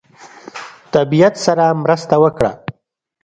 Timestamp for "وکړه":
2.23-2.51